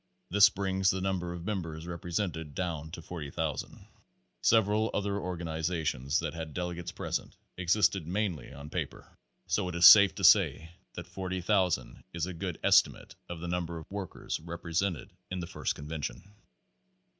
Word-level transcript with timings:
This 0.31 0.49
brings 0.49 0.89
the 0.89 0.99
number 0.99 1.31
of 1.31 1.45
members 1.45 1.85
represented 1.85 2.55
down 2.55 2.89
to 2.93 3.03
40,000. 3.03 3.85
Several 4.41 4.89
other 4.95 5.19
organizations 5.19 6.17
that 6.21 6.33
had 6.33 6.55
delegates 6.55 6.91
pres 6.91 7.19
ent, 7.19 7.35
existed 7.55 8.07
mainly 8.07 8.51
on 8.51 8.71
paper; 8.71 9.15
so 9.45 9.69
it 9.69 9.75
is 9.75 9.85
safe 9.85 10.15
to 10.15 10.23
say 10.23 10.71
that 10.95 11.03
Page 11.05 11.11
FOVT 11.13 11.45
40,000 11.45 12.03
is 12.15 12.25
a 12.25 12.33
good 12.33 12.59
estimate 12.63 13.13
of 13.29 13.41
the 13.41 13.47
number 13.47 13.77
of 13.77 13.91
workers 13.91 14.39
represented 14.39 15.13
in 15.29 15.39
the 15.39 15.45
first 15.45 15.75
convention. 15.75 16.23